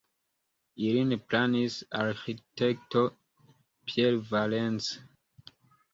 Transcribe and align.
Ilin 0.85 1.11
planis 1.33 1.75
arĥitekto 1.99 3.03
Pierre 3.91 4.27
Valence. 4.33 5.51